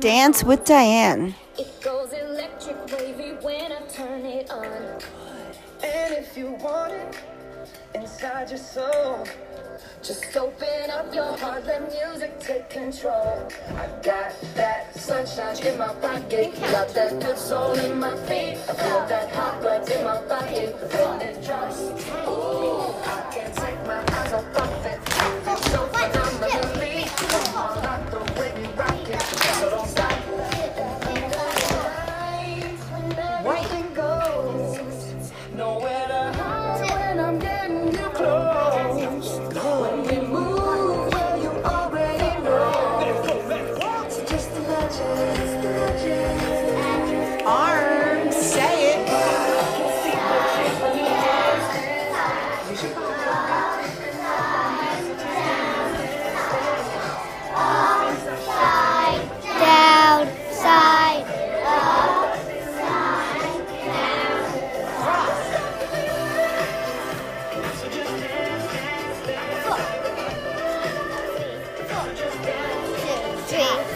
[0.00, 1.34] Dance with Diane.
[1.58, 4.66] It goes electric wavy when I turn it on.
[5.82, 7.16] And if you want it
[7.94, 9.26] inside your soul,
[10.02, 13.48] just open up your heart, let music take control.
[13.70, 18.58] I got that sunshine in my pocket, got that good soul in my feet.
[18.68, 22.43] I feel that hot blood in my body, when it drops.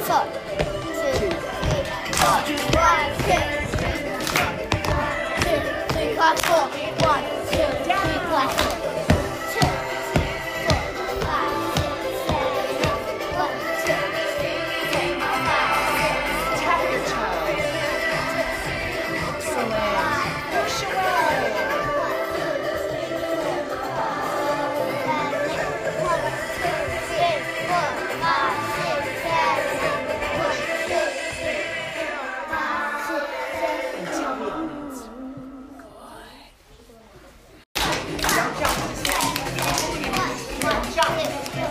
[0.09, 0.25] Four.
[0.25, 1.85] Two, three,
[2.17, 2.39] four.
[2.73, 3.58] One, two,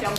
[0.07, 0.15] Use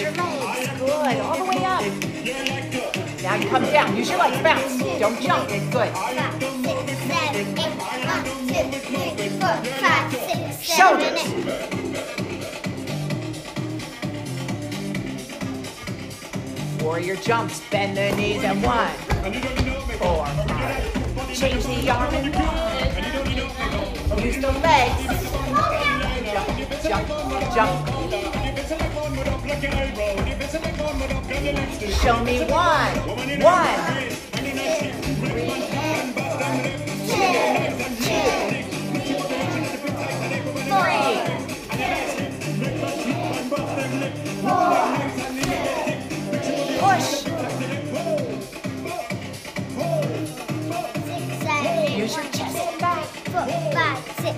[0.00, 0.68] your legs.
[0.80, 1.20] Good.
[1.20, 1.82] All the way up.
[3.22, 3.96] Now you come down.
[3.96, 4.42] Use your legs.
[4.42, 4.78] Bounce.
[4.98, 5.48] Don't jump.
[5.70, 5.92] Good.
[10.60, 11.83] Shoulders.
[16.94, 17.60] Warrior jumps.
[17.70, 18.94] Bend the knees and one,
[19.98, 21.34] four, five.
[21.34, 24.22] Change the arm and one.
[24.22, 25.02] Use the legs.
[26.86, 27.08] Jump,
[27.52, 27.88] jump, jump.
[32.00, 32.94] Show me one,
[33.40, 34.03] one,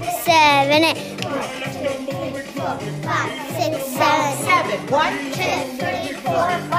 [0.02, 1.16] seven, eight.
[4.90, 5.42] One, two,
[5.78, 6.75] three, four, five,